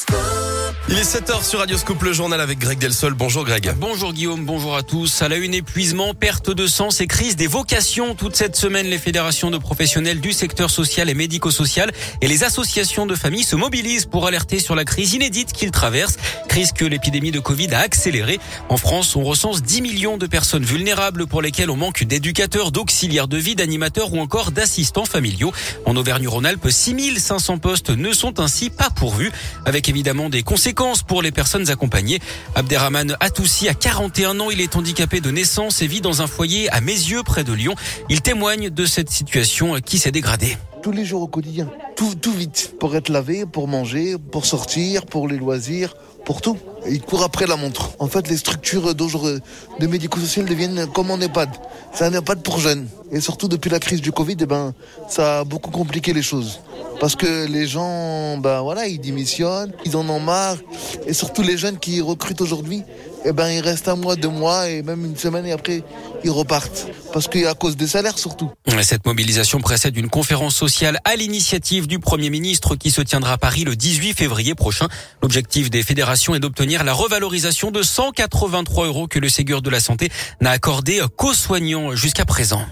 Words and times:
school. 0.00 0.39
Il 0.92 0.98
est 0.98 1.02
7h 1.02 1.44
sur 1.44 1.60
Radioscope, 1.60 2.02
le 2.02 2.12
journal 2.12 2.40
avec 2.40 2.58
Greg 2.58 2.76
Delsol. 2.76 3.14
Bonjour 3.14 3.44
Greg. 3.44 3.72
Bonjour 3.78 4.12
Guillaume, 4.12 4.44
bonjour 4.44 4.74
à 4.74 4.82
tous. 4.82 5.22
À 5.22 5.28
la 5.28 5.36
une, 5.36 5.54
épuisement, 5.54 6.14
perte 6.14 6.50
de 6.50 6.66
sens 6.66 7.00
et 7.00 7.06
crise 7.06 7.36
des 7.36 7.46
vocations. 7.46 8.16
Toute 8.16 8.34
cette 8.34 8.56
semaine, 8.56 8.88
les 8.88 8.98
fédérations 8.98 9.52
de 9.52 9.58
professionnels 9.58 10.20
du 10.20 10.32
secteur 10.32 10.68
social 10.68 11.08
et 11.08 11.14
médico-social 11.14 11.92
et 12.20 12.26
les 12.26 12.42
associations 12.42 13.06
de 13.06 13.14
familles 13.14 13.44
se 13.44 13.54
mobilisent 13.54 14.06
pour 14.06 14.26
alerter 14.26 14.58
sur 14.58 14.74
la 14.74 14.84
crise 14.84 15.14
inédite 15.14 15.52
qu'ils 15.52 15.70
traversent. 15.70 16.16
Crise 16.48 16.72
que 16.72 16.84
l'épidémie 16.84 17.30
de 17.30 17.38
Covid 17.38 17.72
a 17.72 17.78
accélérée. 17.78 18.40
En 18.68 18.76
France, 18.76 19.14
on 19.14 19.22
recense 19.22 19.62
10 19.62 19.82
millions 19.82 20.16
de 20.16 20.26
personnes 20.26 20.64
vulnérables 20.64 21.28
pour 21.28 21.40
lesquelles 21.40 21.70
on 21.70 21.76
manque 21.76 22.02
d'éducateurs, 22.02 22.72
d'auxiliaires 22.72 23.28
de 23.28 23.36
vie, 23.36 23.54
d'animateurs 23.54 24.12
ou 24.12 24.18
encore 24.18 24.50
d'assistants 24.50 25.04
familiaux. 25.04 25.52
En 25.86 25.94
Auvergne-Rhône-Alpes, 25.94 26.68
6500 26.68 27.58
postes 27.58 27.90
ne 27.90 28.12
sont 28.12 28.40
ainsi 28.40 28.70
pas 28.70 28.90
pourvus, 28.90 29.30
avec 29.64 29.88
évidemment 29.88 30.28
des 30.28 30.42
conséquences 30.42 30.79
pour 31.06 31.20
les 31.20 31.30
personnes 31.30 31.68
accompagnées. 31.68 32.20
Abderrahman 32.54 33.14
Atoussi 33.20 33.68
a 33.68 33.74
41 33.74 34.40
ans, 34.40 34.50
il 34.50 34.62
est 34.62 34.76
handicapé 34.76 35.20
de 35.20 35.30
naissance 35.30 35.82
et 35.82 35.86
vit 35.86 36.00
dans 36.00 36.22
un 36.22 36.26
foyer 36.26 36.70
à 36.70 36.80
Mézieux 36.80 37.22
près 37.22 37.44
de 37.44 37.52
Lyon. 37.52 37.74
Il 38.08 38.22
témoigne 38.22 38.70
de 38.70 38.86
cette 38.86 39.10
situation 39.10 39.74
qui 39.84 39.98
s'est 39.98 40.10
dégradée. 40.10 40.56
Tous 40.82 40.92
les 40.92 41.04
jours 41.04 41.20
au 41.20 41.26
quotidien, 41.26 41.68
tout, 41.96 42.14
tout 42.14 42.32
vite, 42.32 42.76
pour 42.80 42.96
être 42.96 43.10
lavé, 43.10 43.44
pour 43.44 43.68
manger, 43.68 44.16
pour 44.32 44.46
sortir, 44.46 45.04
pour 45.04 45.28
les 45.28 45.36
loisirs, 45.36 45.94
pour 46.24 46.40
tout. 46.40 46.56
Il 46.88 47.02
court 47.02 47.24
après 47.24 47.46
la 47.46 47.56
montre. 47.56 47.90
En 47.98 48.08
fait, 48.08 48.26
les 48.28 48.38
structures 48.38 48.94
de 48.94 49.86
médico-social 49.86 50.46
deviennent 50.46 50.86
comme 50.86 51.10
en 51.10 51.20
EHPAD. 51.20 51.50
C'est 51.92 52.04
un 52.04 52.14
EHPAD 52.14 52.42
pour 52.42 52.58
jeunes. 52.58 52.88
Et 53.12 53.20
surtout 53.20 53.48
depuis 53.48 53.68
la 53.68 53.80
crise 53.80 54.00
du 54.00 54.12
Covid, 54.12 54.36
eh 54.40 54.46
ben, 54.46 54.72
ça 55.08 55.40
a 55.40 55.44
beaucoup 55.44 55.70
compliqué 55.70 56.14
les 56.14 56.22
choses. 56.22 56.60
Parce 57.00 57.16
que 57.16 57.46
les 57.46 57.66
gens, 57.66 58.36
ben 58.36 58.60
voilà, 58.60 58.86
ils 58.86 59.00
démissionnent, 59.00 59.72
ils 59.86 59.96
en 59.96 60.06
ont 60.10 60.20
marre. 60.20 60.58
Et 61.06 61.14
surtout 61.14 61.40
les 61.40 61.56
jeunes 61.56 61.78
qui 61.78 62.02
recrutent 62.02 62.42
aujourd'hui, 62.42 62.82
eh 63.24 63.32
ben, 63.32 63.48
ils 63.48 63.60
restent 63.60 63.88
un 63.88 63.96
mois, 63.96 64.16
deux 64.16 64.28
mois 64.28 64.68
et 64.68 64.82
même 64.82 65.04
une 65.06 65.16
semaine 65.16 65.50
après, 65.50 65.82
ils 66.24 66.30
repartent. 66.30 66.88
Parce 67.12 67.26
qu'à 67.26 67.54
cause 67.54 67.76
des 67.76 67.86
salaires 67.86 68.18
surtout. 68.18 68.50
Cette 68.82 69.06
mobilisation 69.06 69.60
précède 69.60 69.96
une 69.96 70.10
conférence 70.10 70.54
sociale 70.54 71.00
à 71.04 71.16
l'initiative 71.16 71.86
du 71.86 71.98
Premier 71.98 72.28
ministre 72.28 72.76
qui 72.76 72.90
se 72.90 73.00
tiendra 73.00 73.32
à 73.32 73.38
Paris 73.38 73.64
le 73.64 73.76
18 73.76 74.14
février 74.14 74.54
prochain. 74.54 74.88
L'objectif 75.22 75.70
des 75.70 75.82
fédérations 75.82 76.34
est 76.34 76.40
d'obtenir 76.40 76.84
la 76.84 76.92
revalorisation 76.92 77.70
de 77.70 77.82
183 77.82 78.86
euros 78.86 79.08
que 79.08 79.18
le 79.18 79.30
Ségur 79.30 79.62
de 79.62 79.70
la 79.70 79.80
Santé 79.80 80.10
n'a 80.42 80.50
accordé 80.50 81.00
qu'aux 81.16 81.34
soignants 81.34 81.94
jusqu'à 81.94 82.26
présent. 82.26 82.62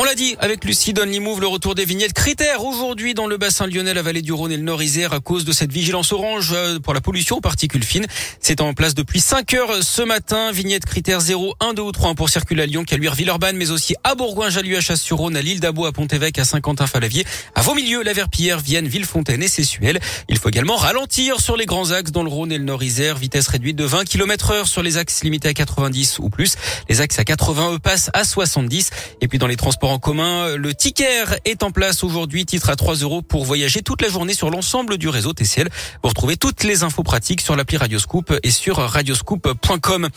On 0.00 0.04
l'a 0.04 0.14
dit 0.14 0.36
avec 0.38 0.64
Lucie 0.64 0.92
Donne-Limouve, 0.92 1.40
le 1.40 1.48
retour 1.48 1.74
des 1.74 1.84
vignettes 1.84 2.12
critères 2.12 2.64
aujourd'hui 2.64 3.14
dans 3.14 3.26
le 3.26 3.36
bassin 3.36 3.66
lyonnais, 3.66 3.94
la 3.94 4.02
vallée 4.02 4.22
du 4.22 4.32
Rhône 4.32 4.52
et 4.52 4.56
le 4.56 4.62
Nord-Isère 4.62 5.12
à 5.12 5.18
cause 5.18 5.44
de 5.44 5.50
cette 5.50 5.72
vigilance 5.72 6.12
orange 6.12 6.52
euh, 6.54 6.78
pour 6.78 6.94
la 6.94 7.00
pollution 7.00 7.38
aux 7.38 7.40
particules 7.40 7.82
fines. 7.82 8.06
C'est 8.38 8.60
en 8.60 8.74
place 8.74 8.94
depuis 8.94 9.18
5 9.18 9.54
heures 9.54 9.82
ce 9.82 10.02
matin. 10.02 10.52
Vignettes 10.52 10.86
critères 10.86 11.20
0, 11.20 11.52
1, 11.58 11.74
2 11.74 11.82
ou 11.82 11.90
3 11.90 12.14
pour 12.14 12.28
circuler 12.28 12.62
à 12.62 12.66
Lyon, 12.66 12.84
Caluire, 12.84 13.16
Villeurbanne, 13.16 13.56
mais 13.56 13.72
aussi 13.72 13.96
à 14.04 14.14
Bourgoin-Jallieu, 14.14 14.76
à 14.76 14.80
Chasse-sur-Rhône, 14.80 15.36
à 15.36 15.42
l'île 15.42 15.58
d'Abo, 15.58 15.84
à 15.84 15.90
Pont-Évêque, 15.90 16.38
à 16.38 16.44
Saint-Quentin-Falavier, 16.44 17.26
à 17.56 17.62
Vaumilieu, 17.62 18.04
la 18.04 18.12
Verpillière, 18.12 18.60
Vienne, 18.60 18.86
Villefontaine 18.86 19.42
et 19.42 19.48
Sessuel. 19.48 19.98
Il 20.28 20.38
faut 20.38 20.48
également 20.48 20.76
ralentir 20.76 21.40
sur 21.40 21.56
les 21.56 21.66
grands 21.66 21.90
axes 21.90 22.12
dans 22.12 22.22
le 22.22 22.30
Rhône 22.30 22.52
et 22.52 22.58
le 22.58 22.64
Nord-Isère. 22.64 23.18
Vitesse 23.18 23.48
réduite 23.48 23.74
de 23.74 23.84
20 23.84 24.04
km 24.04 24.52
heure 24.52 24.68
sur 24.68 24.84
les 24.84 24.96
axes 24.96 25.24
limités 25.24 25.48
à 25.48 25.54
90 25.54 26.20
ou 26.20 26.30
plus. 26.30 26.54
Les 26.88 27.00
axes 27.00 27.18
à 27.18 27.24
80 27.24 27.72
eux 27.72 27.78
passent 27.80 28.10
à 28.12 28.22
70. 28.22 28.90
Et 29.22 29.26
puis 29.26 29.38
dans 29.40 29.48
les 29.48 29.56
transports 29.56 29.87
en 29.88 29.98
commun, 29.98 30.56
le 30.56 30.74
ticket 30.74 31.24
est 31.44 31.62
en 31.62 31.70
place 31.70 32.04
aujourd'hui, 32.04 32.44
titre 32.44 32.70
à 32.70 32.76
3 32.76 32.96
euros 32.96 33.22
pour 33.22 33.44
voyager 33.44 33.82
toute 33.82 34.02
la 34.02 34.08
journée 34.08 34.34
sur 34.34 34.50
l'ensemble 34.50 34.98
du 34.98 35.08
réseau 35.08 35.32
TCL. 35.32 35.68
Vous 36.02 36.08
retrouvez 36.08 36.36
toutes 36.36 36.64
les 36.64 36.82
infos 36.82 37.02
pratiques 37.02 37.40
sur 37.40 37.56
l'appli 37.56 37.76
Radioscoop 37.76 38.34
et 38.42 38.50
sur 38.50 38.76
radioscoop.com. 38.76 40.08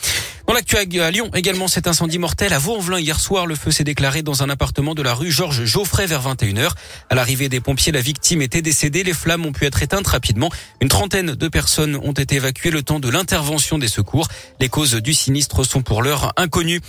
Dans 0.48 0.54
l'actualité 0.54 1.02
à 1.02 1.12
Lyon, 1.12 1.30
également 1.34 1.68
cet 1.68 1.88
incendie 1.88 2.20
mortel 2.20 2.54
à 2.54 2.60
Vaux-en-Velin 2.60 3.00
hier 3.00 3.20
soir. 3.20 3.46
Le 3.46 3.56
feu 3.56 3.72
s'est 3.72 3.84
déclaré 3.84 4.22
dans 4.22 4.44
un 4.44 4.50
appartement 4.50 4.96
de 4.96 5.02
la 5.02 5.14
rue 5.14 5.32
Georges 5.32 5.64
Geoffrey 5.66 6.08
vers 6.08 6.22
21h. 6.22 6.72
À 7.10 7.16
l'arrivée 7.16 7.48
des 7.48 7.62
pompiers, 7.62 7.92
la 7.92 8.02
victime 8.02 8.42
était 8.42 8.62
décédée. 8.62 9.04
Les 9.04 9.14
flammes 9.14 9.46
ont 9.46 9.54
pu 9.54 9.66
être 9.66 9.82
éteintes 9.82 10.08
rapidement. 10.08 10.50
Une 10.82 10.90
trentaine 10.90 11.36
de 11.36 11.48
personnes 11.48 11.96
ont 11.96 12.12
été 12.12 12.36
évacuées 12.36 12.72
le 12.72 12.84
temps 12.84 13.00
de 13.00 13.10
l'intervention 13.10 13.78
des 13.78 13.88
secours. 13.88 14.28
Les 14.60 14.70
causes 14.70 14.96
du 14.96 15.14
sinistre 15.14 15.64
sont 15.66 15.82
pour 15.82 16.02
l'heure 16.02 16.34
inconnues. 16.36 16.82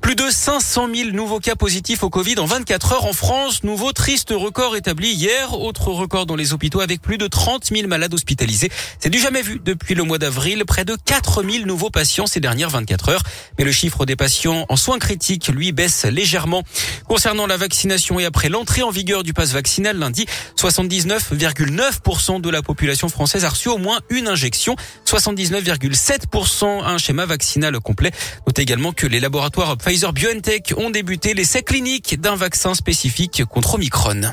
Plus 0.00 0.14
de 0.14 0.30
500 0.30 0.88
000 0.94 1.10
nouveaux 1.10 1.40
cas 1.40 1.56
positifs 1.56 2.02
au 2.02 2.10
Covid 2.10 2.27
en 2.36 2.44
24 2.44 2.92
heures 2.92 3.06
en 3.06 3.14
France. 3.14 3.64
Nouveau 3.64 3.92
triste 3.92 4.34
record 4.36 4.76
établi 4.76 5.08
hier. 5.08 5.58
Autre 5.58 5.88
record 5.88 6.26
dans 6.26 6.36
les 6.36 6.52
hôpitaux 6.52 6.80
avec 6.80 7.00
plus 7.00 7.16
de 7.16 7.26
30 7.26 7.68
000 7.72 7.88
malades 7.88 8.12
hospitalisés. 8.12 8.70
C'est 9.00 9.08
du 9.08 9.18
jamais 9.18 9.40
vu 9.40 9.60
depuis 9.64 9.94
le 9.94 10.02
mois 10.02 10.18
d'avril. 10.18 10.64
Près 10.66 10.84
de 10.84 10.94
4 11.02 11.42
000 11.42 11.64
nouveaux 11.64 11.88
patients 11.88 12.26
ces 12.26 12.40
dernières 12.40 12.68
24 12.68 13.08
heures. 13.08 13.22
Mais 13.58 13.64
le 13.64 13.72
chiffre 13.72 14.04
des 14.04 14.14
patients 14.14 14.66
en 14.68 14.76
soins 14.76 14.98
critiques, 14.98 15.48
lui, 15.48 15.72
baisse 15.72 16.04
légèrement. 16.04 16.64
Concernant 17.08 17.46
la 17.46 17.56
vaccination 17.56 18.20
et 18.20 18.26
après 18.26 18.50
l'entrée 18.50 18.82
en 18.82 18.90
vigueur 18.90 19.22
du 19.22 19.32
pass 19.32 19.52
vaccinal 19.52 19.96
lundi, 19.96 20.26
79,9% 20.58 22.42
de 22.42 22.50
la 22.50 22.60
population 22.60 23.08
française 23.08 23.46
a 23.46 23.48
reçu 23.48 23.68
au 23.70 23.78
moins 23.78 24.00
une 24.10 24.28
injection. 24.28 24.76
79,7% 25.06 26.84
un 26.84 26.98
schéma 26.98 27.24
vaccinal 27.24 27.78
complet. 27.80 28.10
Notez 28.46 28.62
également 28.62 28.92
que 28.92 29.06
les 29.06 29.20
laboratoires 29.20 29.78
Pfizer 29.78 30.12
BioNTech 30.12 30.74
ont 30.76 30.90
débuté 30.90 31.32
l'essai 31.32 31.62
clinique 31.62 32.17
d'un 32.18 32.36
vaccin 32.36 32.74
spécifique 32.74 33.44
contre 33.44 33.74
Omicron. 33.74 34.32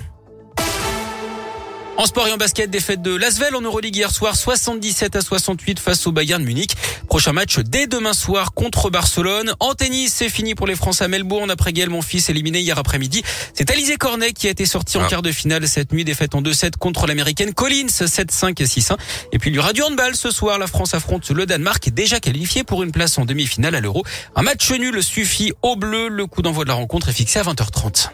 En 1.98 2.06
sport 2.06 2.28
et 2.28 2.32
en 2.34 2.38
basket, 2.38 2.70
défaite 2.70 3.02
de 3.02 3.16
Lasvel 3.16 3.56
en 3.56 3.62
Euroleague 3.62 3.96
hier 3.96 4.12
soir, 4.12 4.36
77 4.36 5.16
à 5.16 5.22
68 5.22 5.80
face 5.80 6.06
au 6.08 6.12
Bayern 6.12 6.44
Munich. 6.44 6.72
Prochain 7.08 7.32
match 7.32 7.60
dès 7.60 7.88
demain 7.88 8.12
soir 8.12 8.54
contre 8.54 8.90
Barcelone. 8.90 9.54
En 9.62 9.76
tennis, 9.76 10.14
c'est 10.14 10.28
fini 10.28 10.56
pour 10.56 10.68
les 10.68 10.76
Français 10.76 11.06
à 11.06 11.08
Melbourne 11.08 11.50
après 11.50 11.72
Gaël 11.72 11.90
fils 12.06 12.30
éliminé 12.30 12.60
hier 12.60 12.78
après-midi. 12.78 13.24
C'est 13.54 13.72
Alizé 13.72 13.96
Cornet 13.96 14.34
qui 14.34 14.48
a 14.48 14.50
été 14.50 14.66
sorti 14.66 14.98
en 14.98 15.04
ah. 15.06 15.08
quart 15.08 15.22
de 15.22 15.32
finale 15.32 15.66
cette 15.70 15.94
nuit, 15.94 16.04
défaite 16.04 16.36
en 16.36 16.42
2-7 16.42 16.72
contre 16.78 17.08
l'américaine 17.08 17.54
Collins, 17.54 17.88
7-5 17.88 18.62
et 18.62 18.66
6-1. 18.66 18.98
Et 19.32 19.40
puis 19.40 19.50
il 19.50 19.56
y 19.56 19.60
aura 19.60 19.72
du 19.72 19.82
handball 19.82 20.18
ce 20.18 20.32
soir. 20.32 20.60
La 20.60 20.68
France 20.68 20.94
affronte 20.94 21.30
le 21.30 21.46
Danemark, 21.46 21.90
déjà 21.92 22.20
qualifié 22.20 22.66
pour 22.66 22.84
une 22.84 22.92
place 22.92 23.18
en 23.18 23.24
demi-finale 23.24 23.74
à 23.74 23.80
l'Euro. 23.80 24.04
Un 24.36 24.42
match 24.42 24.70
nul 24.72 25.02
suffit 25.02 25.54
au 25.62 25.78
bleu. 25.78 26.10
Le 26.10 26.28
coup 26.28 26.42
d'envoi 26.42 26.66
de 26.66 26.70
la 26.70 26.76
rencontre 26.76 27.08
est 27.08 27.14
fixé 27.14 27.40
à 27.40 27.44
20h30. 27.44 28.10